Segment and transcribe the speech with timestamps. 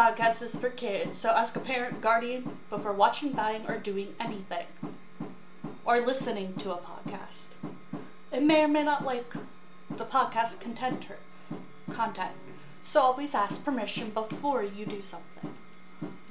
[0.00, 4.64] Podcast is for kids, so ask a parent, guardian before watching, buying, or doing anything.
[5.84, 7.48] Or listening to a podcast.
[8.32, 9.34] It may or may not like
[9.90, 11.04] the podcast content
[11.92, 12.32] content.
[12.82, 15.52] So always ask permission before you do something.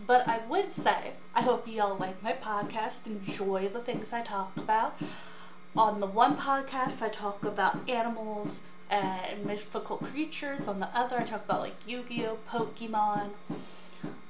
[0.08, 4.24] But I would say, I hope you all like my podcast, enjoy the things I
[4.24, 5.00] talk about.
[5.78, 10.62] On the one podcast, I talk about animals and mythical creatures.
[10.68, 13.30] On the other, I talk about like Yu Gi Oh!, Pokemon,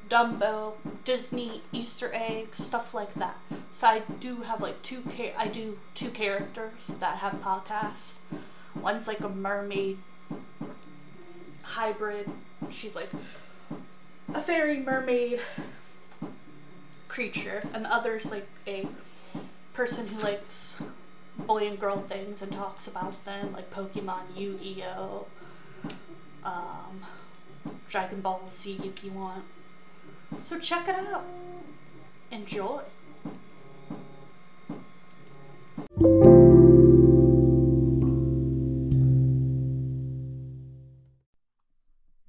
[0.10, 0.74] Dumbo,
[1.06, 3.38] Disney, Easter eggs, stuff like that.
[3.72, 8.14] So I do have like two char- I do two characters that have podcasts.
[8.76, 9.98] One's like a mermaid
[11.62, 12.30] hybrid.
[12.70, 13.10] She's like
[14.34, 15.40] a fairy mermaid
[17.08, 18.88] creature, and the other's like a
[19.74, 20.82] person who likes
[21.38, 25.28] boy and girl things and talks about them, like Pokemon, Yu Gi Oh,
[26.44, 27.02] um,
[27.88, 29.44] Dragon Ball Z if you want.
[30.44, 31.26] So check it out.
[32.32, 32.82] Enjoy.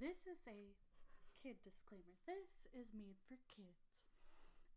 [0.00, 0.72] This is a
[1.42, 2.16] kid disclaimer.
[2.26, 3.68] This is made for kids.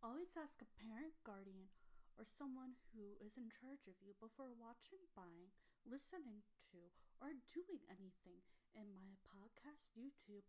[0.03, 1.71] Always ask a parent, guardian,
[2.19, 5.55] or someone who is in charge of you before watching, buying,
[5.87, 6.91] listening to,
[7.23, 8.43] or doing anything
[8.75, 10.43] in my podcast, YouTube,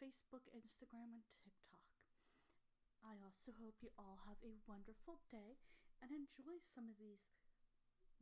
[0.00, 1.67] Facebook, Instagram, and TikTok.
[3.02, 5.58] I also hope you all have a wonderful day
[6.02, 7.22] and enjoy some of these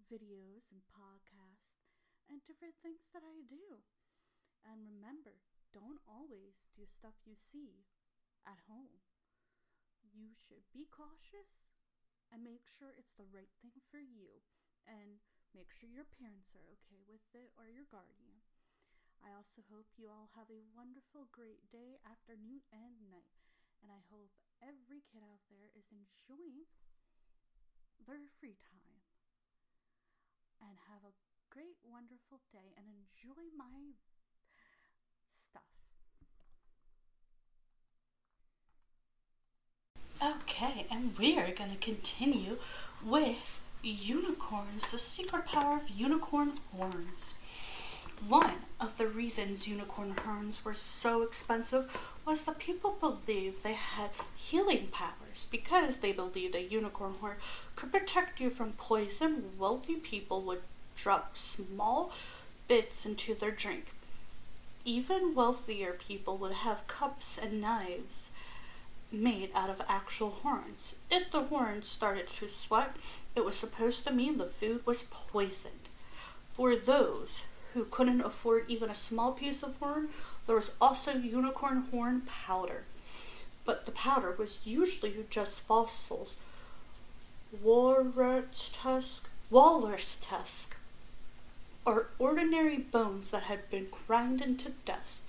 [0.09, 1.81] videos and podcasts
[2.29, 3.83] and different things that I do.
[4.63, 7.87] And remember, don't always do stuff you see
[8.47, 9.05] at home.
[10.03, 11.67] You should be cautious
[12.31, 14.43] and make sure it's the right thing for you
[14.87, 15.23] and
[15.55, 18.43] make sure your parents are okay with it or your guardian.
[19.25, 23.35] I also hope you all have a wonderful, great day, afternoon, and night.
[23.83, 24.33] And I hope
[24.63, 26.67] every kid out there is enjoying
[28.07, 29.03] their free time.
[30.61, 31.13] And have a
[31.51, 33.95] great, wonderful day and enjoy my
[35.51, 35.63] stuff.
[40.23, 42.57] Okay, and we are going to continue
[43.05, 47.35] with unicorns, the secret power of unicorn horns.
[48.29, 51.91] One of the reasons unicorn horns were so expensive
[52.25, 55.47] was that people believed they had healing powers.
[55.51, 57.37] Because they believed a unicorn horn
[57.77, 60.63] could protect you from poison, wealthy people would
[60.97, 62.13] drop small
[62.69, 63.93] bits into their drink.
[64.85, 68.31] Even wealthier people would have cups and knives
[69.13, 70.97] made out of actual horns.
[71.11, 72.97] If the horn started to sweat,
[73.35, 75.89] it was supposed to mean the food was poisoned.
[76.53, 77.43] For those
[77.77, 80.09] who couldn't afford even a small piece of horn,
[80.47, 82.85] there was also unicorn horn powder.
[83.67, 86.39] But the powder was usually just fossils,
[87.63, 90.75] walrus tusk, walrus tusk,
[91.85, 95.21] or ordinary bones that had been ground into dust.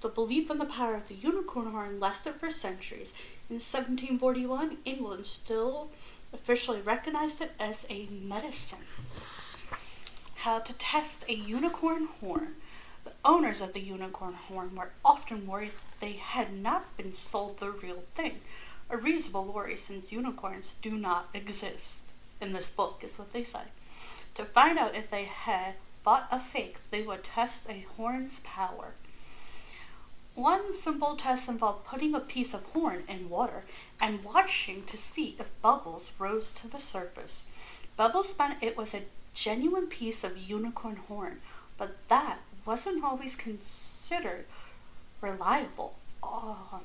[0.00, 3.12] The belief in the power of the unicorn horn lasted for centuries.
[3.50, 5.90] In 1741, England still
[6.32, 8.84] officially recognized it as a medicine
[10.42, 12.54] how to test a unicorn horn.
[13.04, 17.72] The owners of the unicorn horn were often worried they had not been sold the
[17.72, 18.40] real thing.
[18.88, 22.04] A reasonable worry since unicorns do not exist.
[22.40, 23.62] In this book, is what they say.
[24.36, 25.74] To find out if they had
[26.04, 28.92] bought a fake, they would test a horn's power.
[30.36, 33.64] One simple test involved putting a piece of horn in water
[34.00, 37.46] and watching to see if bubbles rose to the surface.
[37.96, 39.02] Bubbles meant it was a
[39.38, 41.40] genuine piece of unicorn horn,
[41.76, 44.44] but that wasn't always considered
[45.20, 45.94] reliable.
[46.22, 46.80] Oh.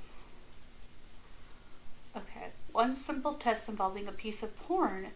[2.16, 5.08] Okay, one simple test involving a piece of horn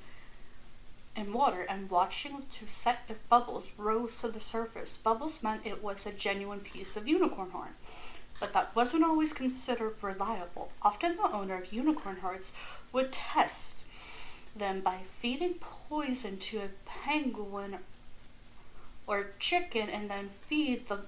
[1.16, 4.98] in water and watching to set if bubbles rose to the surface.
[4.98, 7.76] Bubbles meant it was a genuine piece of unicorn horn,
[8.40, 10.72] but that wasn't always considered reliable.
[10.82, 12.52] Often the owner of unicorn horns
[12.92, 13.78] would test
[14.60, 17.78] them by feeding poison to a penguin
[19.06, 21.00] or chicken and then feed the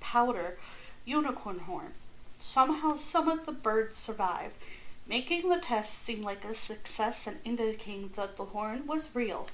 [0.00, 0.58] powder
[1.04, 1.92] unicorn horn.
[2.40, 4.54] Somehow, some of the birds survived,
[5.06, 9.46] making the test seem like a success and indicating that the horn was real.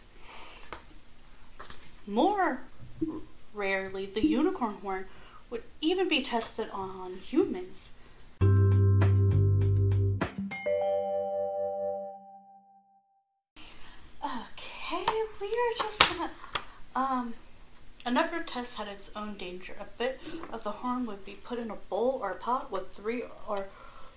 [2.07, 2.61] More
[3.53, 5.07] rarely, the unicorn horn
[5.51, 7.91] would even be tested on humans.
[16.99, 17.35] Um,
[18.05, 19.75] another test had its own danger.
[19.79, 20.21] A bit
[20.53, 23.67] of the horn would be put in a bowl or a pot with three or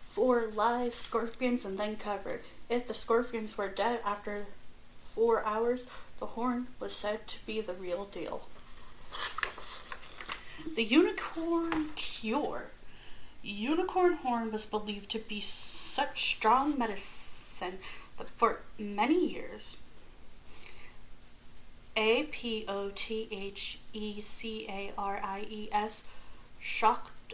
[0.03, 2.41] four live scorpions and then covered.
[2.69, 4.47] If the scorpions were dead after
[4.99, 5.85] four hours,
[6.19, 8.47] the horn was said to be the real deal.
[10.75, 12.71] The unicorn cure.
[13.43, 17.79] Unicorn horn was believed to be such strong medicine
[18.17, 19.77] that for many years
[21.95, 26.01] a P O T H E C A R I E S
[26.59, 27.33] shocked,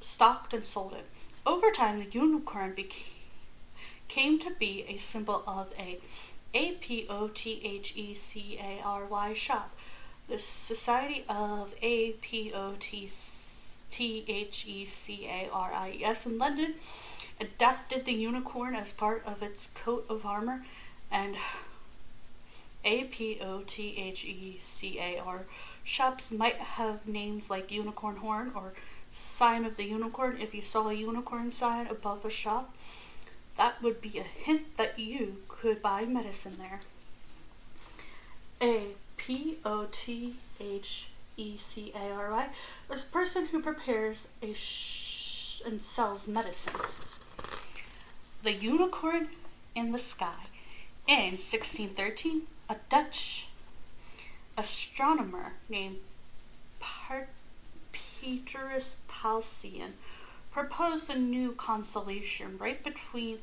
[0.00, 1.06] stocked and sold it.
[1.46, 3.04] Over time, the unicorn became
[4.08, 5.98] came to be a symbol of a
[6.52, 9.70] A P O T H E C A R Y shop.
[10.28, 13.10] The Society of A P O T
[13.90, 16.74] T H E C A R I E S in London
[17.40, 20.64] adapted the unicorn as part of its coat of armor
[21.10, 21.36] and
[22.84, 25.46] a P O T H E C A R.
[25.82, 28.72] Shops might have names like Unicorn Horn or
[29.10, 30.38] Sign of the Unicorn.
[30.40, 32.74] If you saw a unicorn sign above a shop,
[33.56, 36.80] that would be a hint that you could buy medicine there.
[38.60, 42.48] A P O T H E C A R I
[42.90, 46.74] is a person who prepares a sh- and sells medicine.
[48.42, 49.28] The Unicorn
[49.74, 50.48] in the Sky.
[51.06, 53.46] In 1613, a Dutch
[54.56, 55.98] astronomer named
[57.92, 59.92] Petrus Paulsen
[60.50, 63.38] proposed a new constellation right between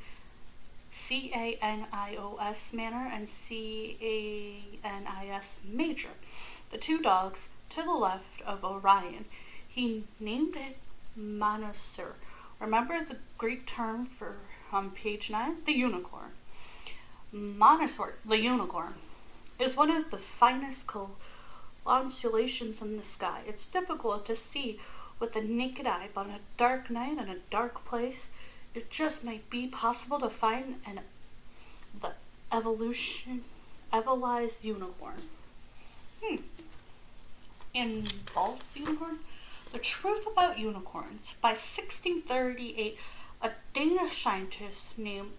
[0.92, 4.00] C-A-N-I-O-S Minor and C-A-N-I-S
[5.64, 6.10] Major,
[6.72, 9.26] the two dogs to the left of Orion.
[9.68, 10.78] He named it
[11.18, 12.14] Monocer.
[12.60, 14.38] Remember the Greek term for
[14.72, 15.58] on page 9?
[15.66, 16.32] The unicorn.
[17.34, 18.96] Monoceros, the unicorn
[19.62, 20.90] is one of the finest
[21.86, 23.42] constellations in the sky.
[23.48, 24.80] It's difficult to see
[25.20, 28.26] with the naked eye, but on a dark night in a dark place,
[28.74, 31.00] it just might be possible to find an
[32.02, 32.14] the
[32.52, 33.44] evolution
[33.94, 35.22] evolized unicorn.
[36.24, 36.38] Hmm.
[37.74, 39.20] In false unicorn?
[39.72, 41.36] The truth about unicorns.
[41.42, 42.98] By 1638,
[43.42, 45.32] a Danish scientist named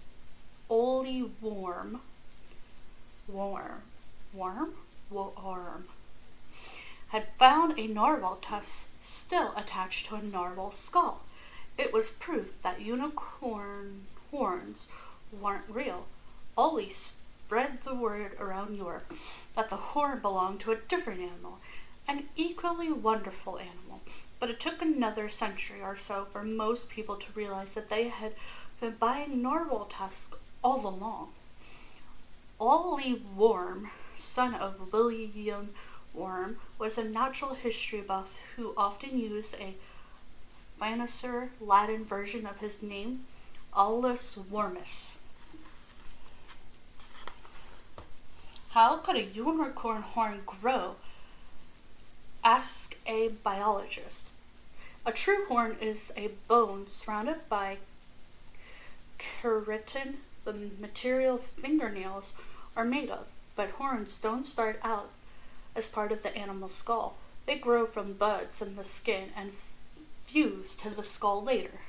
[0.68, 2.00] Ole Worm,
[3.28, 3.82] Worm,
[4.32, 4.74] Worm,
[5.10, 5.88] Worm,
[7.08, 11.22] had found a narwhal tusk still attached to a narwhal skull.
[11.76, 14.88] It was proof that unicorn horns
[15.32, 16.06] weren't real.
[16.56, 19.12] Ole spread the word around Europe
[19.54, 21.58] that the horn belonged to a different animal,
[22.08, 24.00] an equally wonderful animal.
[24.40, 28.32] But it took another century or so for most people to realize that they had
[28.80, 31.28] been buying narwhal tusks all along.
[32.58, 33.90] Ole Worm,
[34.22, 35.70] son of William
[36.14, 39.74] Worm, was a natural history buff who often used a
[40.78, 43.24] fancier Latin version of his name,
[43.74, 45.12] Aulus Wormus.
[48.70, 50.96] How could a unicorn horn grow?
[52.44, 54.28] Ask a biologist.
[55.04, 57.78] A true horn is a bone surrounded by
[59.18, 60.14] keratin,
[60.44, 62.34] the material fingernails
[62.76, 65.10] are made of, but horns don't start out
[65.74, 67.16] as part of the animal's skull.
[67.46, 69.52] They grow from buds in the skin and
[70.24, 71.80] fuse to the skull later.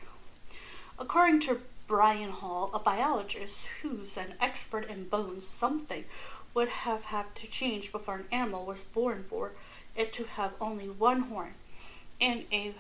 [1.00, 6.05] According to Brian Hall, a biologist who's an expert in bones, something
[6.53, 9.51] would have had to change before an animal was born for
[9.96, 11.53] it to have only one horn.
[12.20, 12.74] In a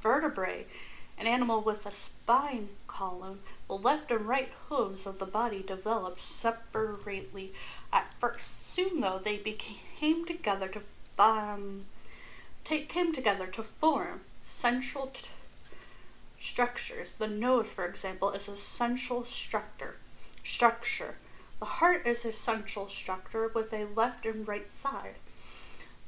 [0.00, 0.68] vertebrate,
[1.18, 6.20] an animal with a spine column, the left and right hooves of the body developed
[6.20, 7.52] separately
[7.92, 8.68] at first.
[8.68, 10.80] Soon, though, they became together to
[11.18, 11.86] um,
[12.64, 15.12] came together to form central
[16.38, 17.12] structures.
[17.12, 19.96] The nose, for example, is a central structure.
[20.42, 21.16] Structure.
[21.60, 25.14] The heart is a central structure with a left and right side.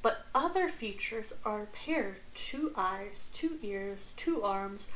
[0.06, 4.86] But other features are paired two eyes, two ears, two arms.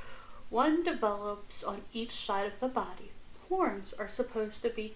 [0.50, 3.10] One develops on each side of the body.
[3.48, 4.94] Horns are supposed to be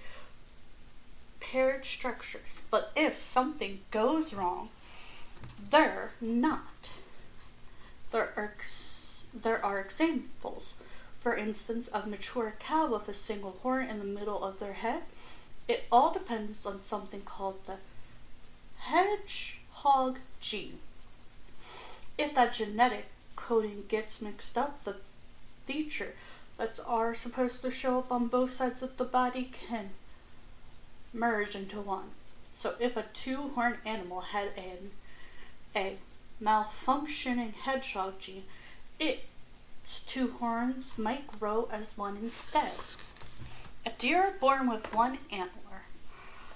[1.41, 4.69] paired structures, but if something goes wrong,
[5.71, 6.91] they're not.
[8.13, 10.77] There are, ex- there are examples,
[11.19, 15.03] for instance, of mature cow with a single horn in the middle of their head.
[15.67, 17.79] It all depends on something called the
[19.85, 20.79] hedgehog gene.
[22.17, 24.97] If that genetic coding gets mixed up, the
[25.67, 26.15] feature
[26.57, 29.91] that's are supposed to show up on both sides of the body can
[31.13, 32.11] merge into one.
[32.55, 34.93] So if a two-horned animal had an
[35.77, 35.97] a
[36.43, 38.45] malfunctioning hedgehog gene,
[38.99, 42.73] its two horns might grow as one instead.
[43.85, 45.83] A deer born with one antler.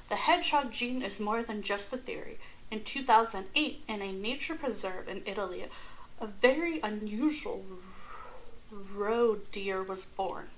[0.08, 2.38] The hedgehog gene is more than just a theory.
[2.70, 5.64] In 2008, in a nature preserve in Italy,
[6.20, 7.64] a very unusual
[8.70, 10.48] roe deer was born.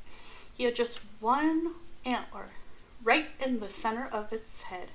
[0.56, 1.74] He had just one
[2.04, 2.48] antler,
[3.02, 4.88] right in the center of its head.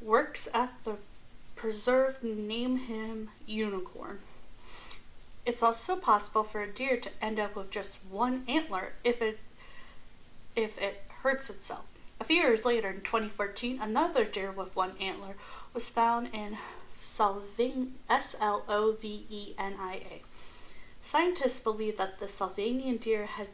[0.00, 0.96] Works at the
[1.56, 4.20] preserve name him Unicorn.
[5.44, 9.38] It's also possible for a deer to end up with just one antler if it
[10.56, 11.84] if it hurts itself.
[12.18, 15.36] A few years later, in 2014, another deer with one antler
[15.72, 16.58] was found in
[18.08, 20.22] S L O V E N I A.
[21.02, 23.48] Scientists believe that the Slovenian deer had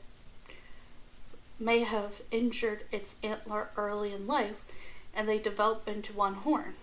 [1.58, 4.62] may have injured its antler early in life
[5.14, 6.74] and they developed into one horn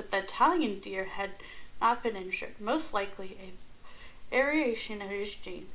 [0.00, 1.30] but the Italian deer had
[1.78, 5.66] not been injured, most likely a variation of his gene.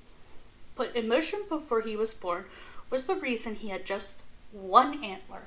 [0.75, 2.45] Put in motion before he was born
[2.89, 5.43] was the reason he had just one antler.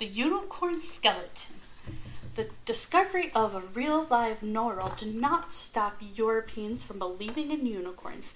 [0.00, 1.54] The unicorn skeleton.
[2.34, 8.34] The discovery of a real live narwhal did not stop Europeans from believing in unicorns.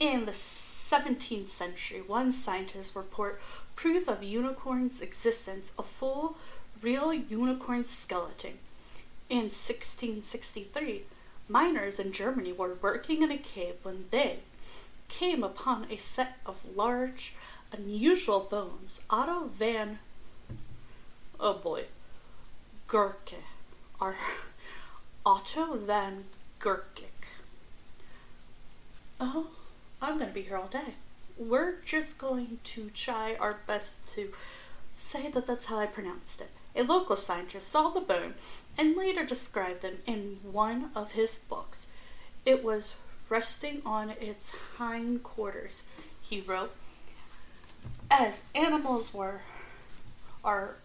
[0.00, 3.38] In the 17th century, one scientist reported
[3.76, 6.38] proof of unicorn's existence, a full
[6.82, 8.58] real unicorn skeleton.
[9.30, 11.04] In 1663,
[11.48, 14.40] miners in Germany were working in a cave when they
[15.06, 17.32] came upon a set of large,
[17.70, 19.00] unusual bones.
[19.08, 20.00] Otto van,
[21.40, 21.84] oh boy,
[22.88, 23.42] Gurke,
[24.00, 24.16] or
[25.26, 26.24] Otto van
[26.60, 27.28] Gurkik.
[29.20, 29.48] Oh,
[30.00, 30.94] I'm to be here all day.
[31.38, 34.32] We're just going to try our best to
[34.94, 36.50] say that that's how I pronounced it.
[36.74, 38.34] A local scientist saw the bone
[38.76, 41.88] and later described them in one of his books.
[42.44, 42.94] It was
[43.28, 45.82] resting on its hind quarters,
[46.20, 46.74] he wrote.
[48.10, 49.40] As animals were
[50.44, 50.76] are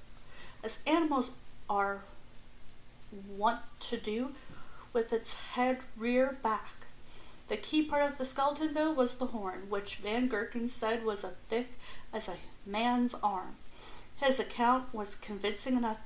[0.64, 1.32] as animals
[1.70, 2.04] are
[3.38, 4.32] want to do
[4.94, 6.72] with its head rear back.
[7.48, 11.26] The key part of the skeleton, though, was the horn, which Van Gerken said was
[11.26, 11.74] as thick
[12.14, 13.56] as a man's arm.
[14.18, 15.98] His account was convincing enough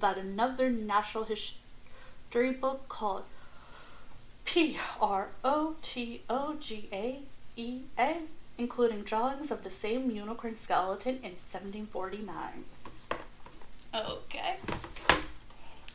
[0.00, 3.24] that another natural history book called
[4.44, 7.20] P R O T O G A
[7.56, 8.16] E A,
[8.58, 12.64] including drawings of the same unicorn skeleton in 1749.
[13.94, 14.56] Okay.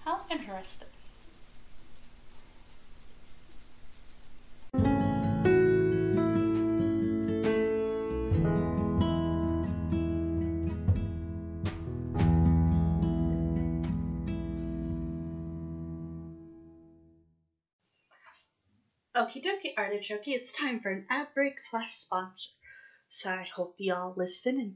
[0.06, 0.88] How interesting.
[19.14, 22.52] Okie dokie, artichoke, it's time for an ad break slash sponsor.
[23.10, 24.76] So I hope y'all listen and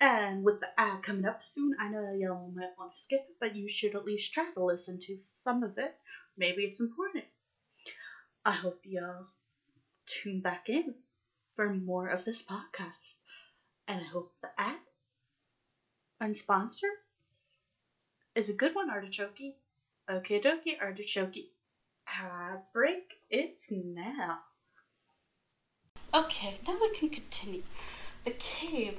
[0.00, 3.36] And with the ad coming up soon, I know y'all might want to skip it,
[3.38, 5.94] but you should at least try to listen to some of it.
[6.38, 7.24] Maybe it's important.
[8.44, 9.26] I hope y'all
[10.06, 10.94] tune back in
[11.54, 13.18] for more of this podcast.
[13.86, 14.78] And I hope the ad
[16.18, 16.88] and sponsor
[18.34, 19.54] is a good one, Artichoke.
[20.08, 21.50] Okay, dokie, Artichoke.
[22.08, 24.40] Ad break, it's now.
[26.14, 27.62] Okay, now we can continue.
[28.24, 28.98] The cave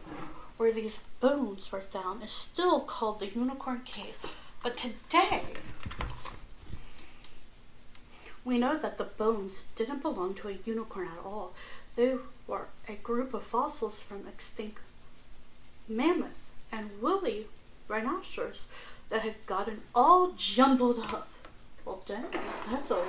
[0.62, 4.15] where these bones were found is still called the Unicorn Cave,
[4.62, 5.41] but today
[8.46, 11.53] we know that the bones didn't belong to a unicorn at all.
[11.96, 12.15] They
[12.46, 14.82] were a group of fossils from extinct
[15.89, 17.47] mammoth and woolly
[17.88, 18.67] rhinoceros
[19.10, 21.28] that had gotten all jumbled up.
[21.84, 22.26] Well, dang,
[22.69, 23.04] that's a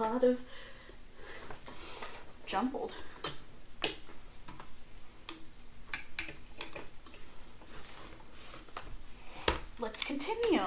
[0.00, 0.40] lot of
[2.46, 2.94] jumbled.
[9.78, 10.62] Let's continue.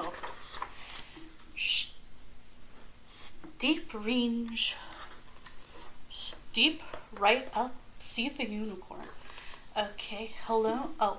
[3.06, 4.76] Steep range,
[6.08, 6.82] steep
[7.18, 9.08] right up, see the unicorn.
[9.76, 10.90] Okay, hello.
[11.00, 11.18] Oh,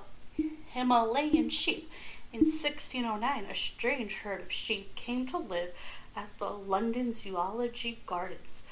[0.68, 1.90] Himalayan sheep.
[2.32, 5.70] In 1609, a strange herd of sheep came to live
[6.16, 8.62] at the London Zoology Gardens.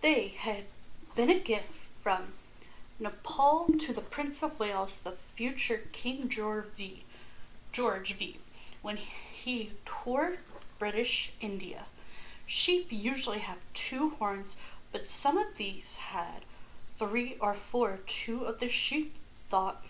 [0.00, 0.64] They had
[1.14, 2.32] been a gift from
[2.98, 7.04] Nepal to the Prince of Wales, the future King George V.
[7.72, 8.38] George V
[8.84, 8.98] when
[9.32, 10.38] he toured
[10.78, 11.86] British India.
[12.44, 14.56] Sheep usually have two horns,
[14.92, 16.42] but some of these had
[16.98, 18.00] three or four.
[18.06, 19.14] Two of the sheep
[19.48, 19.82] thought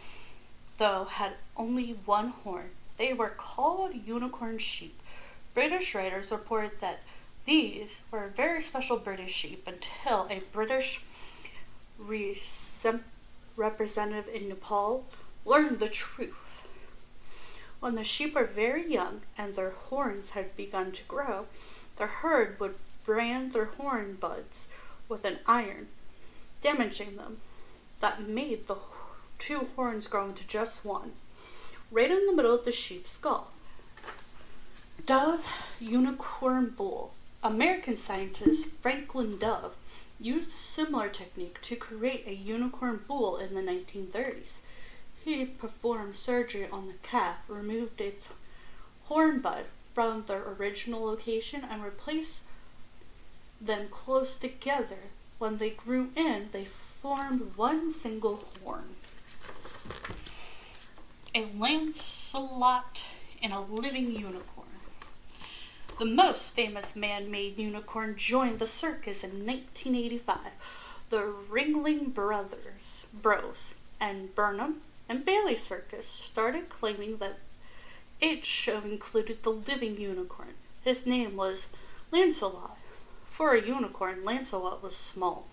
[0.78, 2.70] though had only one horn.
[2.96, 5.00] They were called unicorn sheep.
[5.54, 7.00] British writers reported that
[7.46, 11.02] these were very special British sheep until a British
[13.56, 15.04] representative in Nepal
[15.44, 16.43] learned the truth.
[17.84, 21.48] When the sheep are very young and their horns have begun to grow,
[21.96, 24.68] the herd would brand their horn buds
[25.06, 25.88] with an iron,
[26.62, 27.42] damaging them.
[28.00, 28.78] That made the
[29.38, 31.12] two horns grow into just one,
[31.90, 33.50] right in the middle of the sheep's skull.
[35.04, 35.44] Dove
[35.78, 37.12] Unicorn Bull.
[37.42, 39.76] American scientist Franklin Dove
[40.18, 44.60] used a similar technique to create a unicorn bull in the 1930s.
[45.24, 48.28] He performed surgery on the calf, removed its
[49.04, 52.42] horn bud from their original location, and replaced
[53.58, 54.98] them close together.
[55.38, 58.96] When they grew in, they formed one single horn.
[61.34, 63.04] A Lancelot
[63.42, 64.68] and a living unicorn.
[65.98, 70.36] The most famous man made unicorn joined the circus in 1985.
[71.08, 77.38] The Ringling Brothers, Bros, and Barnum and Bailey Circus started claiming that
[78.20, 80.54] its show included the living unicorn.
[80.82, 81.68] His name was
[82.10, 82.78] Lancelot.
[83.26, 85.48] For a unicorn, Lancelot was small,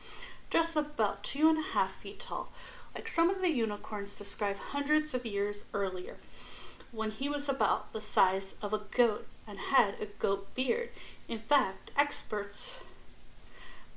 [0.50, 2.52] just about two and a half feet tall,
[2.94, 6.18] like some of the unicorns described hundreds of years earlier,
[6.92, 10.90] when he was about the size of a goat and had a goat beard.
[11.28, 12.76] In fact, experts,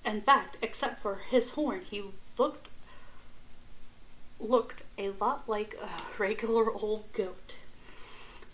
[0.05, 2.05] in fact, except for his horn, he
[2.39, 2.69] looked
[4.41, 5.89] looked a lot like a
[6.23, 7.57] regular old goat.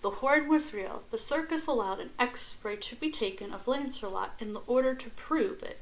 [0.00, 1.02] The horn was real.
[1.10, 5.62] The circus allowed an x ray to be taken of Lancelot in order to prove
[5.62, 5.78] it.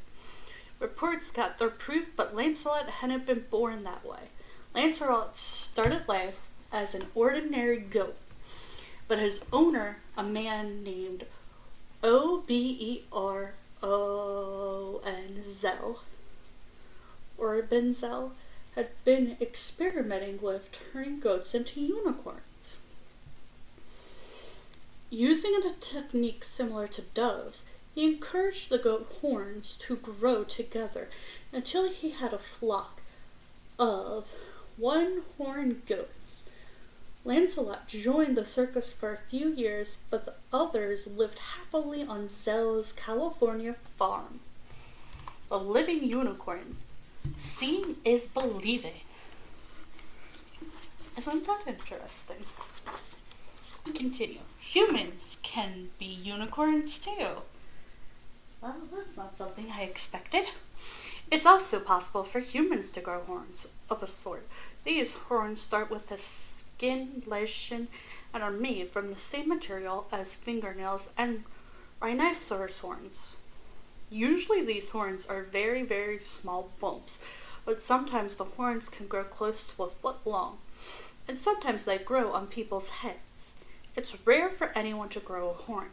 [0.81, 4.31] Reports got their proof, but Lancelot hadn't been born that way.
[4.75, 6.41] Lancelot started life
[6.73, 8.17] as an ordinary goat,
[9.07, 11.25] but his owner, a man named
[12.03, 16.01] O B E R O N Zell,
[17.37, 18.33] or Benzel,
[18.75, 22.79] had been experimenting with turning goats into unicorns.
[25.11, 31.09] Using a technique similar to doves, he encouraged the goat horns to grow together
[31.53, 33.01] until he had a flock
[33.79, 34.27] of
[34.77, 36.45] one horned goats.
[37.25, 42.93] Lancelot joined the circus for a few years, but the others lived happily on Zell's
[42.93, 44.41] California farm.
[45.51, 46.77] A living unicorn.
[47.37, 49.01] Seeing is believing.
[51.17, 52.45] Isn't that interesting?
[53.95, 54.41] Continue.
[54.61, 57.43] Humans can be unicorns too.
[58.61, 60.47] Well, that's not something I expected.
[61.31, 64.47] It's also possible for humans to grow horns of a sort.
[64.85, 67.89] These horns start with a skin lesion
[68.33, 71.45] and are made from the same material as fingernails and
[72.01, 73.37] rhinoceros horns.
[74.11, 77.19] Usually, these horns are very, very small bumps,
[77.65, 80.59] but sometimes the horns can grow close to a foot long,
[81.29, 83.53] and sometimes they grow on people's heads.
[83.95, 85.91] It's rare for anyone to grow a horn,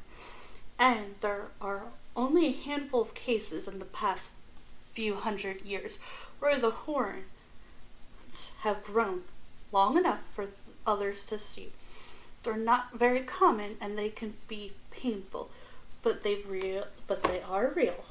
[0.80, 4.32] and there are only a handful of cases in the past
[4.94, 6.00] few hundred years
[6.40, 7.26] where the horns
[8.60, 9.24] have grown
[9.72, 10.48] long enough for
[10.88, 11.72] others to see.
[12.44, 15.50] They're not very common and they can be painful,
[16.06, 18.06] but they real but they are real.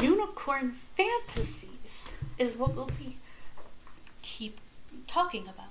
[0.00, 3.18] Unicorn fantasies is what we'll be
[4.22, 4.60] keep
[5.08, 5.66] talking about.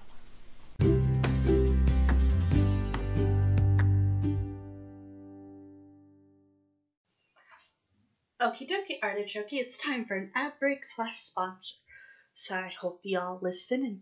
[8.41, 11.75] Okie dokie, artichoke, it's time for an ad break slash sponsor.
[12.35, 14.01] So I hope y'all listen and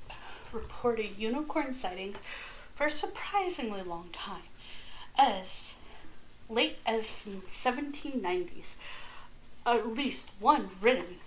[0.53, 2.21] reported unicorn sightings
[2.73, 4.43] for a surprisingly long time.
[5.17, 5.73] As
[6.49, 8.75] late as 1790s,
[9.65, 11.17] at least one written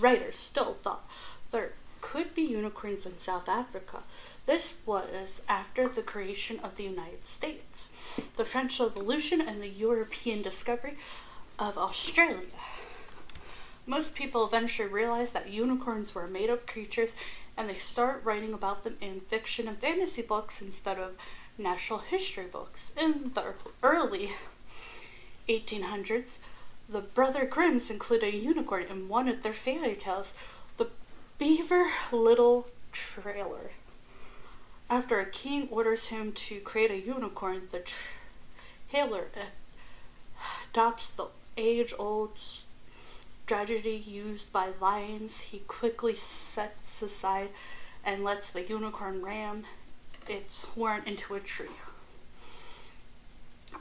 [0.00, 1.04] writer still thought
[1.50, 4.02] there could be unicorns in South Africa.
[4.46, 7.88] This was after the creation of the United States,
[8.36, 10.96] the French Revolution, and the European discovery
[11.58, 12.46] of Australia.
[13.86, 17.14] Most people eventually realized that unicorns were made up creatures
[17.60, 21.12] and they start writing about them in fiction and fantasy books instead of
[21.58, 22.90] natural history books.
[22.98, 24.30] In the early
[25.46, 26.38] 1800s,
[26.88, 30.32] the Brother Grimms included a unicorn in one of their fairy tales,
[30.78, 30.88] The
[31.36, 33.72] Beaver Little Trailer.
[34.88, 37.84] After a king orders him to create a unicorn, the
[38.90, 39.26] trailer
[40.70, 41.26] adopts the
[41.58, 42.38] age old
[43.50, 47.48] strategy used by lions he quickly sets aside
[48.04, 49.64] and lets the unicorn ram
[50.28, 51.66] its horn into a tree.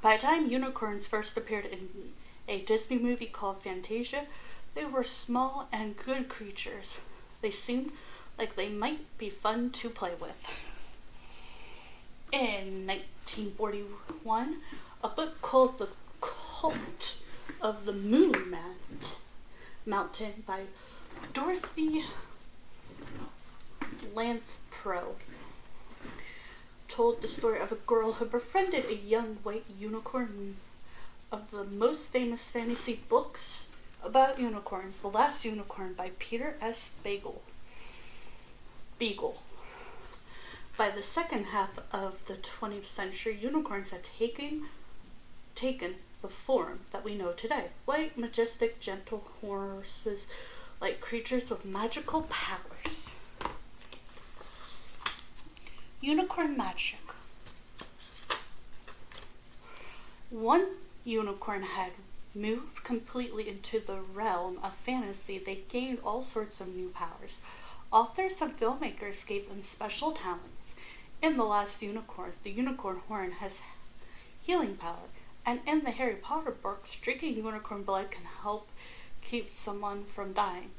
[0.01, 1.87] By the time unicorns first appeared in
[2.47, 4.25] a Disney movie called Fantasia,
[4.73, 6.99] they were small and good creatures.
[7.43, 7.91] They seemed
[8.39, 10.51] like they might be fun to play with.
[12.31, 14.61] In 1941,
[15.03, 15.89] a book called The
[16.21, 17.17] Cult
[17.61, 18.77] of the Moon Man
[19.89, 20.65] Mountain by
[21.33, 22.05] Dorothy
[24.13, 25.19] Lathrop
[26.87, 30.57] told the story of a girl who befriended a young white unicorn
[31.31, 33.65] of the most famous fantasy books
[34.03, 36.91] about unicorns, The Last Unicorn by Peter S.
[37.03, 37.41] Bagel.
[38.99, 39.41] Beagle.
[40.77, 44.65] By the second half of the 20th century, unicorns had taken
[45.55, 47.67] taken the form that we know today.
[47.85, 50.27] White, majestic, gentle horses
[50.81, 53.13] like creatures with magical powers.
[56.01, 56.99] Unicorn magic.
[60.29, 60.67] One
[61.03, 61.91] unicorn had
[62.35, 65.39] moved completely into the realm of fantasy.
[65.39, 67.41] They gained all sorts of new powers.
[67.91, 70.75] Authors and filmmakers gave them special talents.
[71.21, 73.59] In The Last Unicorn, the unicorn horn has
[74.39, 75.09] healing power.
[75.49, 78.69] And in the Harry Potter books, drinking unicorn blood can help
[79.23, 80.69] keep someone from dying.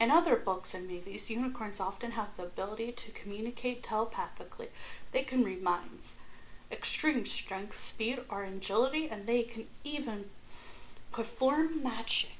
[0.00, 4.68] In other books and movies, unicorns often have the ability to communicate telepathically.
[5.12, 6.14] They can read minds.
[6.72, 10.30] Extreme strength, speed, or agility, and they can even
[11.12, 12.38] perform magic.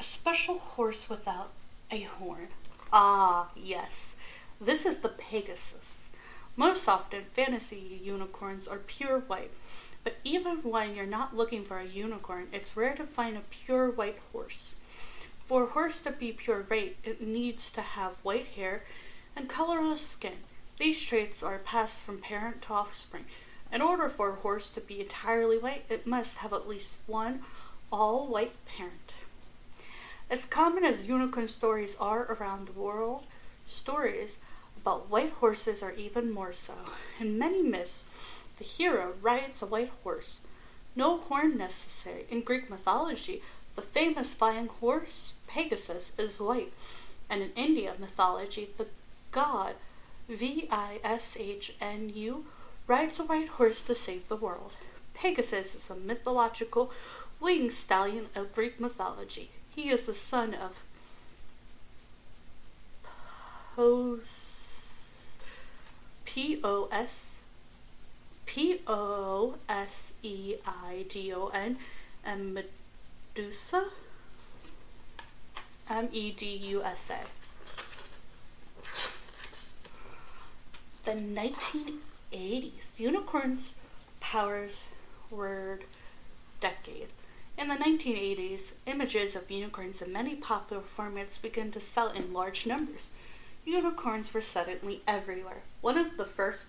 [0.00, 1.50] A special horse without
[1.90, 2.48] a horn.
[2.90, 4.14] Ah, yes.
[4.58, 6.04] This is the Pegasus.
[6.56, 9.50] Most often, fantasy unicorns are pure white,
[10.04, 13.90] but even when you're not looking for a unicorn, it's rare to find a pure
[13.90, 14.74] white horse.
[15.46, 18.84] For a horse to be pure white, it needs to have white hair
[19.34, 20.38] and colorless skin.
[20.78, 23.24] These traits are passed from parent to offspring.
[23.72, 27.42] In order for a horse to be entirely white, it must have at least one
[27.90, 29.14] all white parent.
[30.30, 33.24] As common as unicorn stories are around the world,
[33.66, 34.38] stories
[34.76, 36.74] about white horses are even more so.
[37.20, 38.04] In many myths,
[38.58, 40.40] the hero rides a white horse,
[40.96, 42.26] no horn necessary.
[42.30, 43.42] In Greek mythology,
[43.74, 46.72] the famous flying horse Pegasus is white,
[47.28, 48.86] and in Indian mythology, the
[49.30, 49.74] god
[50.28, 50.84] V-I-S-H-N-U
[52.86, 54.76] rides a white horse to save the world.
[55.14, 56.92] Pegasus is a mythological
[57.40, 59.50] winged stallion of Greek mythology.
[59.74, 60.82] He is the son of
[63.74, 65.36] Pos
[66.24, 67.33] P O S
[68.46, 71.78] P O S E I D O N
[72.24, 73.90] and Medusa
[75.88, 77.20] M E D U S A.
[81.04, 83.74] The 1980s unicorns
[84.20, 84.86] powers
[85.30, 85.84] word
[86.60, 87.08] decade.
[87.58, 92.66] In the 1980s, images of unicorns in many popular formats began to sell in large
[92.66, 93.10] numbers.
[93.64, 95.62] Unicorns were suddenly everywhere.
[95.80, 96.68] One of the first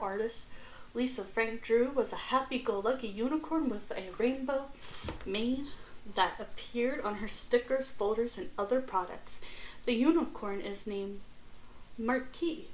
[0.00, 0.46] artists,
[0.94, 4.66] Lisa Frank drew, was a happy-go-lucky unicorn with a rainbow
[5.26, 5.68] mane
[6.14, 9.40] that appeared on her stickers, folders, and other products.
[9.86, 11.20] The unicorn is named
[11.98, 12.68] Markie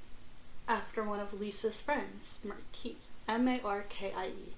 [0.68, 2.96] after one of Lisa's friends, Markie,
[3.28, 4.54] M-A-R-K-I-E.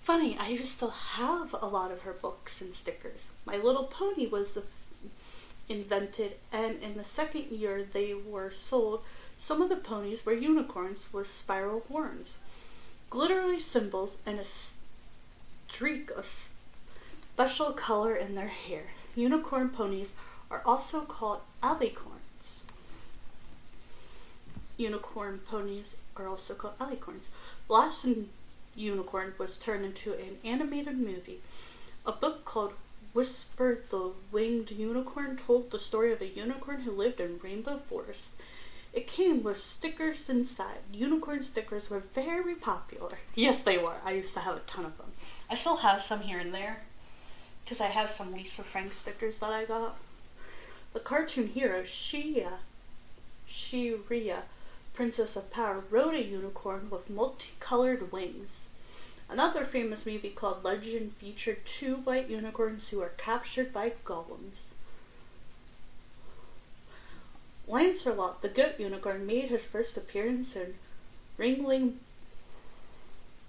[0.00, 3.32] Funny, I used to have a lot of her books and stickers.
[3.44, 4.62] My Little Pony was the
[5.68, 9.02] invented, and in the second year they were sold,
[9.38, 12.38] some of the ponies were unicorns with spiral horns,
[13.10, 14.44] glittery symbols, and a
[15.68, 16.50] streak of
[17.34, 18.84] special color in their hair.
[19.14, 20.14] Unicorn ponies
[20.50, 22.60] are also called alicorns.
[24.76, 27.28] Unicorn ponies are also called alicorns.
[27.68, 28.06] Last
[28.74, 31.40] Unicorn was turned into an animated movie.
[32.04, 32.74] A book called
[33.14, 38.30] Whisper the Winged Unicorn told the story of a unicorn who lived in Rainbow Forest.
[38.96, 40.78] It came with stickers inside.
[40.90, 43.18] Unicorn stickers were very popular.
[43.34, 43.96] Yes, they were.
[44.02, 45.12] I used to have a ton of them.
[45.50, 46.78] I still have some here and there
[47.62, 49.98] because I have some Lisa Frank stickers that I got.
[50.94, 52.52] The cartoon hero Shia,
[53.46, 54.44] Shiria,
[54.94, 58.70] Princess of Power, rode a unicorn with multicolored wings.
[59.28, 64.72] Another famous movie called Legend featured two white unicorns who were captured by golems.
[67.68, 70.74] Lancelot, the goat unicorn, made his first appearance in
[71.38, 71.94] Ringling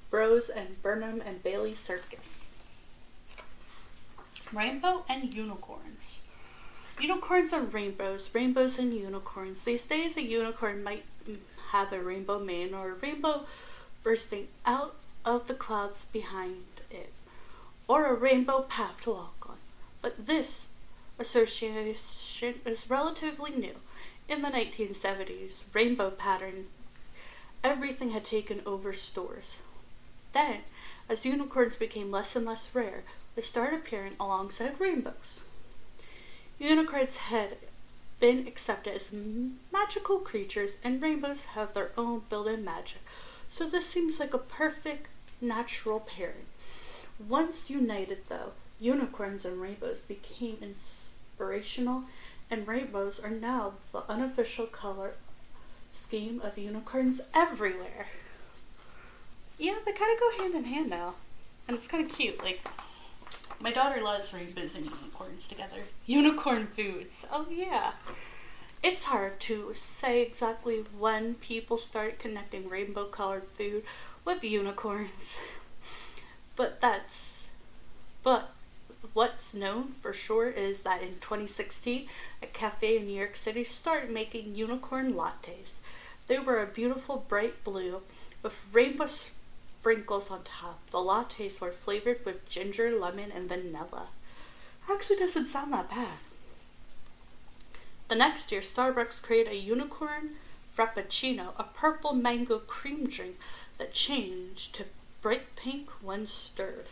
[0.10, 2.50] Bros and Barnum and Bailey Circus.
[4.52, 6.22] Rainbow and unicorns.
[7.00, 9.64] Unicorns and rainbows, rainbows and unicorns.
[9.64, 11.04] These days, a unicorn might
[11.70, 13.46] have a rainbow mane or a rainbow
[14.04, 17.12] bursting out of the clouds behind it,
[17.88, 19.58] or a rainbow path to walk on.
[20.02, 20.68] But this
[21.20, 23.76] association is relatively new.
[24.30, 26.68] In the 1970s, rainbow patterns,
[27.64, 29.60] everything had taken over stores.
[30.34, 30.60] Then,
[31.08, 33.04] as unicorns became less and less rare,
[33.36, 35.46] they started appearing alongside rainbows.
[36.60, 37.56] Unicorns had
[38.20, 39.14] been accepted as
[39.72, 43.02] magical creatures, and rainbows have their own built in magic.
[43.48, 45.08] So, this seems like a perfect
[45.40, 46.48] natural pairing.
[47.30, 52.04] Once united, though, unicorns and rainbows became inspirational,
[52.50, 55.14] and rainbows are now the unofficial color
[55.92, 58.08] scheme of unicorns everywhere.
[59.58, 61.16] Yeah, they kind of go hand in hand now,
[61.68, 62.44] and it's kind of cute.
[62.44, 62.62] Like,
[63.60, 65.82] my daughter loves rainbows and unicorns together.
[66.06, 67.26] Unicorn foods.
[67.32, 67.92] Oh yeah.
[68.84, 73.84] It's hard to say exactly when people started connecting rainbow colored food
[74.24, 75.40] with unicorns.
[76.56, 77.50] But that's
[78.24, 78.52] but
[79.18, 82.08] what's known for sure is that in 2016,
[82.44, 85.72] a cafe in New York City started making unicorn lattes.
[86.28, 88.04] They were a beautiful bright blue
[88.44, 90.88] with rainbow sprinkles on top.
[90.92, 94.10] The lattes were flavored with ginger, lemon, and vanilla.
[94.88, 96.20] Actually, doesn't sound that bad.
[98.10, 100.36] The next year, Starbucks created a unicorn
[100.78, 103.38] frappuccino, a purple mango cream drink
[103.80, 104.86] that changed to
[105.24, 106.86] bright pink when stirred.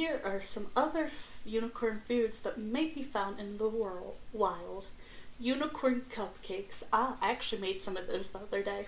[0.00, 1.10] Here are some other
[1.44, 4.86] unicorn foods that may be found in the world wild.
[5.38, 6.82] Unicorn cupcakes.
[6.90, 8.86] I actually made some of those the other day.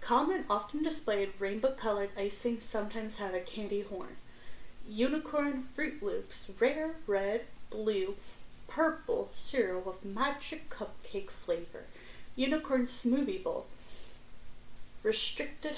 [0.00, 4.16] Common, often displayed rainbow colored icing sometimes have a candy horn.
[4.88, 8.16] Unicorn Froot Loops, rare red, blue,
[8.66, 11.84] purple cereal with magic cupcake flavor.
[12.34, 13.66] Unicorn Smoothie Bowl,
[15.04, 15.76] restricted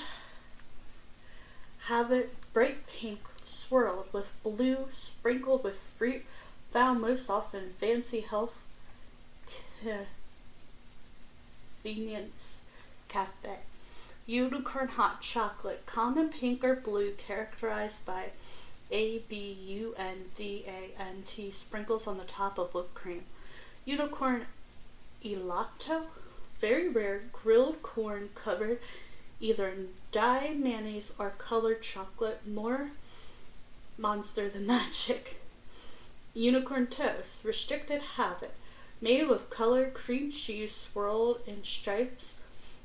[1.89, 6.25] habit bright pink swirled with blue, sprinkled with fruit,
[6.71, 8.63] found most often fancy health
[11.83, 12.61] convenience
[13.09, 13.59] cafe.
[14.27, 18.31] Unicorn hot chocolate, common pink or blue, characterized by
[18.91, 23.25] A B U N D A N T sprinkles on the top of whipped cream.
[23.85, 24.47] Unicorn
[25.25, 26.05] elote,
[26.59, 28.79] very rare grilled corn covered
[29.41, 32.91] either in dye mayonnaise or colored chocolate, more
[33.99, 35.41] monster than magic.
[36.35, 38.55] Unicorn toast, restricted habit,
[39.01, 42.37] made with colored cream cheese swirled in stripes,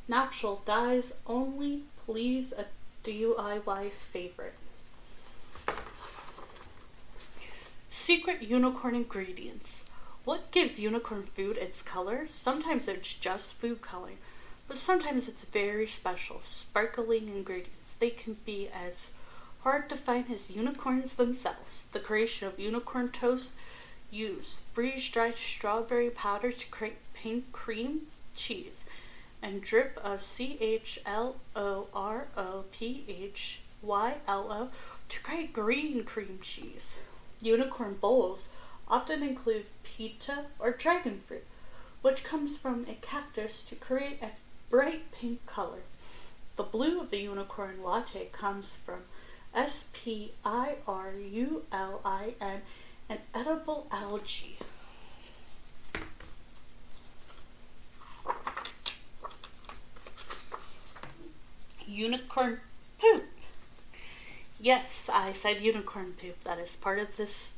[0.07, 2.65] natural dyes only, please a
[3.03, 4.55] DIY favorite.
[7.89, 9.85] Secret unicorn ingredients.
[10.25, 12.25] What gives unicorn food its color?
[12.25, 14.17] Sometimes it's just food coloring,
[14.67, 17.93] but sometimes it's very special, sparkling ingredients.
[17.93, 19.11] They can be as
[19.61, 21.85] hard to find as unicorns themselves.
[21.91, 23.51] The creation of unicorn toast
[24.11, 28.85] use freeze dried strawberry powder to create pink cream cheese
[29.41, 34.69] and drip of C H L O R O P H Y L O
[35.09, 36.95] to create green cream cheese.
[37.41, 38.47] Unicorn bowls
[38.87, 41.43] often include pitaya or dragon fruit,
[42.01, 44.29] which comes from a cactus to create a
[44.75, 45.83] bright pink color.
[46.57, 49.03] The blue of the unicorn latte comes from
[49.53, 52.61] S P I R U L I N,
[53.07, 54.57] an edible algae.
[61.87, 62.59] Unicorn
[62.99, 63.23] poop.
[64.59, 66.43] Yes, I said unicorn poop.
[66.43, 67.53] That is part of this,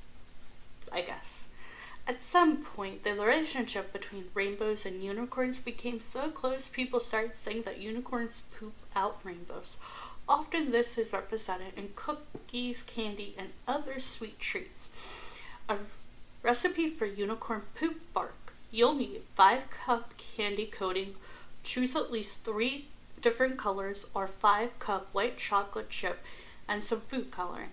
[0.93, 1.46] I guess.
[2.10, 7.63] At some point, the relationship between rainbows and unicorns became so close people started saying
[7.63, 9.76] that unicorns poop out rainbows.
[10.30, 14.88] Often, this is represented in cookies, candy, and other sweet treats.
[15.67, 15.76] A
[16.43, 18.54] recipe for unicorn poop bark.
[18.72, 21.15] You'll need 5 cup candy coating,
[21.63, 22.86] choose at least 3
[23.22, 26.24] different colors, or 5 cup white chocolate chip,
[26.70, 27.72] and some food coloring.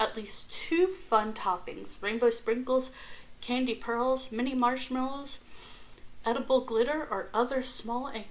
[0.00, 2.90] At least 2 fun toppings rainbow sprinkles,
[3.40, 5.40] candy pearls, mini marshmallows,
[6.24, 8.24] edible glitter, or other small and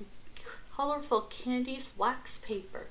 [0.76, 2.88] colorful candies, wax paper.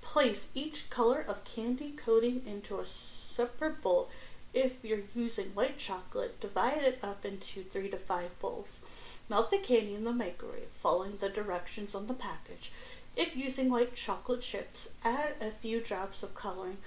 [0.00, 4.08] Place each color of candy coating into a separate bowl.
[4.54, 8.80] If you're using white chocolate, divide it up into three to five bowls.
[9.28, 12.72] Melt the candy in the microwave, following the directions on the package.
[13.16, 16.78] If using white chocolate chips, add a few drops of coloring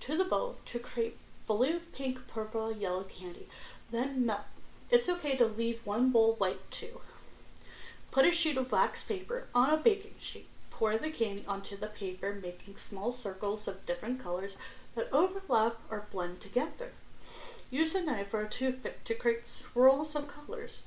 [0.00, 3.48] to the bowl to create blue, pink, purple, yellow candy.
[3.90, 4.42] Then melt.
[4.90, 7.00] It's okay to leave one bowl white too.
[8.10, 10.46] Put a sheet of wax paper on a baking sheet.
[10.70, 14.56] Pour the candy onto the paper, making small circles of different colors
[14.94, 16.92] that overlap or blend together.
[17.70, 20.82] Use a knife or a toothpick to create swirls of colors.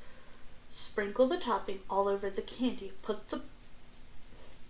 [0.69, 2.91] Sprinkle the topping all over the candy.
[3.01, 3.41] Put the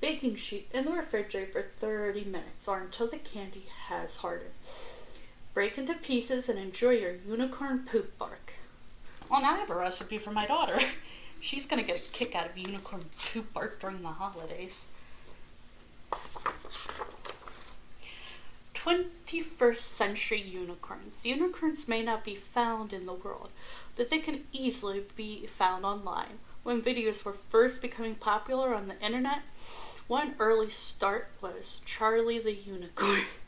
[0.01, 4.51] baking sheet in the refrigerator for 30 minutes or until the candy has hardened.
[5.53, 8.53] Break into pieces and enjoy your unicorn poop bark.
[9.29, 10.79] Well, now I have a recipe for my daughter.
[11.39, 14.85] She's gonna get a kick out of unicorn poop bark during the holidays.
[18.73, 21.23] 21st century unicorns.
[21.23, 23.49] Unicorns may not be found in the world,
[23.95, 26.39] but they can easily be found online.
[26.63, 29.43] When videos were first becoming popular on the internet,
[30.07, 33.21] One early start was Charlie the Unicorn.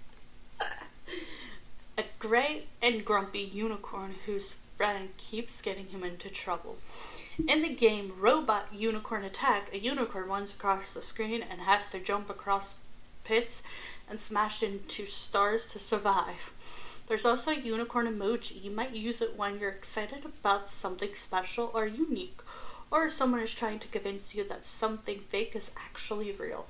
[2.28, 6.76] gray and grumpy unicorn whose friend keeps getting him into trouble.
[7.47, 11.99] In the game Robot Unicorn Attack, a unicorn runs across the screen and has to
[11.99, 12.73] jump across
[13.23, 13.61] pits
[14.09, 16.51] and smash into stars to survive.
[17.05, 18.63] There's also a unicorn emoji.
[18.63, 22.39] You might use it when you're excited about something special or unique,
[22.89, 26.65] or someone is trying to convince you that something fake is actually real.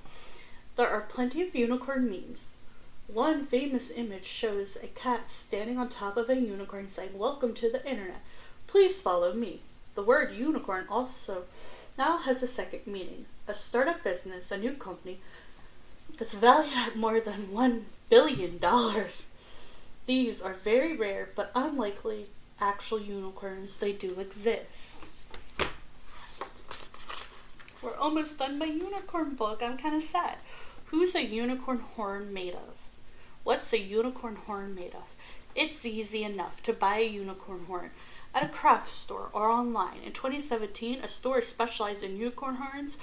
[0.76, 2.51] There are plenty of unicorn memes.
[3.08, 7.70] One famous image shows a cat standing on top of a unicorn saying, Welcome to
[7.70, 8.22] the internet.
[8.66, 9.62] Please follow me.
[9.93, 11.43] The word unicorn also
[11.99, 15.20] now has a second meaning a startup business, a new company
[16.18, 18.60] that's valued at more than $1 billion.
[20.08, 22.26] These are very rare but unlikely
[22.60, 23.78] actual unicorns.
[23.78, 24.97] They do exist.
[27.84, 29.62] We're almost done my unicorn book.
[29.62, 30.38] I'm kind of sad.
[30.86, 32.75] Who's a unicorn horn made of?
[33.46, 35.14] What's a unicorn horn made of?
[35.54, 37.91] It's easy enough to buy a unicorn horn
[38.34, 40.00] at a craft store or online.
[40.04, 42.98] In 2017, a store specialized in unicorn horns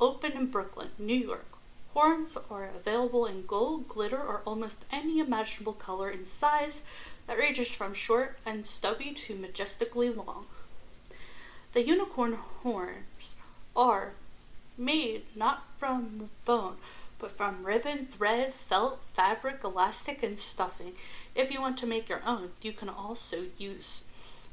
[0.00, 1.58] opened in Brooklyn, New York.
[1.92, 6.80] Horns are available in gold, glitter, or almost any imaginable color and size
[7.26, 10.46] that ranges from short and stubby to majestically long.
[11.74, 13.36] The unicorn horns
[13.76, 14.12] are
[14.78, 16.76] made not from bone,
[17.18, 20.92] but from ribbon, thread, felt, fabric, elastic, and stuffing.
[21.34, 24.04] If you want to make your own, you can also use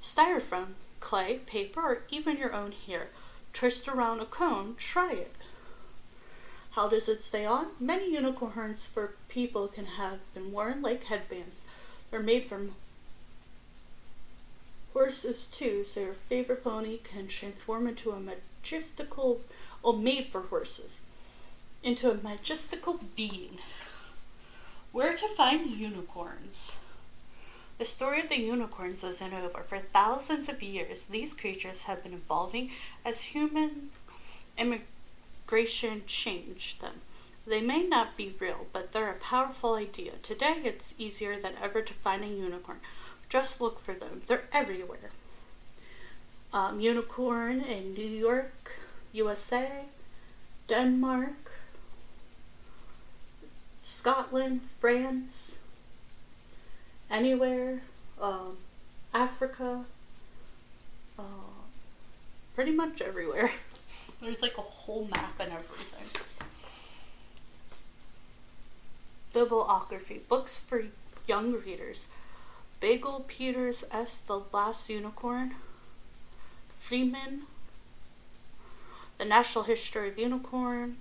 [0.01, 3.07] styrofoam, clay, paper, or even your own hair.
[3.53, 5.35] Twist around a cone, try it.
[6.71, 7.67] How does it stay on?
[7.79, 11.61] Many unicorns for people can have been worn like headbands.
[12.09, 12.73] They're made from
[14.93, 19.41] horses too, so your favorite pony can transform into a majestical,
[19.83, 21.01] or made for horses,
[21.83, 23.57] into a majestical being.
[24.91, 26.73] Where to find unicorns?
[27.77, 29.63] The story of the unicorns isn't over.
[29.63, 32.71] For thousands of years, these creatures have been evolving
[33.03, 33.89] as human
[34.57, 37.01] immigration changed them.
[37.45, 40.13] They may not be real, but they're a powerful idea.
[40.21, 42.79] Today, it's easier than ever to find a unicorn.
[43.27, 45.09] Just look for them, they're everywhere.
[46.53, 48.77] Um, unicorn in New York,
[49.11, 49.85] USA,
[50.67, 51.51] Denmark,
[53.83, 55.57] Scotland, France,
[57.11, 57.81] anywhere,
[58.19, 58.57] um,
[59.13, 59.85] Africa,
[61.19, 61.23] uh,
[62.55, 63.51] pretty much everywhere.
[64.21, 66.21] There's like a whole map and everything.
[69.33, 70.83] Bibliography Books for
[71.27, 72.07] Young Readers
[72.79, 74.17] Beagle Peters S.
[74.17, 75.55] The Last Unicorn,
[76.77, 77.43] Freeman,
[79.17, 80.97] The National History of Unicorn,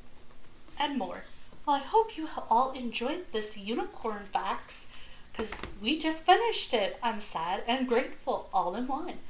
[0.78, 1.24] and more.
[1.65, 4.89] Well, I hope you all enjoyed this unicorn facts
[5.31, 6.99] because we just finished it.
[7.01, 9.21] I'm sad and grateful all in one.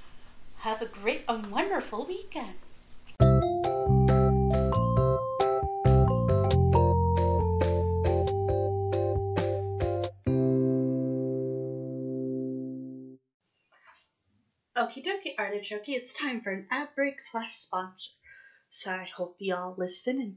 [0.60, 2.54] Have a great and wonderful weekend.
[14.74, 18.12] Okie dokie, artichoke, it's time for an ad break slash sponsor.
[18.70, 20.36] So I hope y'all listen and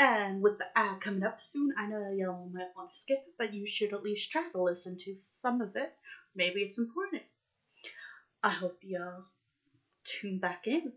[0.00, 3.34] And with the ad coming up soon, I know y'all might want to skip it,
[3.38, 5.92] but you should at least try to listen to some of it.
[6.34, 7.24] Maybe it's important.
[8.42, 9.26] I hope y'all
[10.02, 10.94] tune back in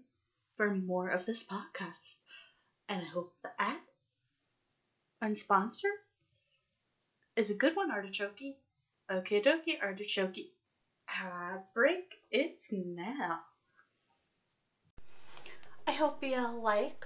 [0.55, 2.19] for more of this podcast.
[2.87, 3.81] And I hope the ad
[5.21, 5.89] and sponsor
[7.35, 8.55] is a good one, Artichoke.
[9.11, 10.47] Okay, dokie, Artichoke.
[11.09, 13.41] Ad break, it's now.
[15.85, 17.05] I hope y'all like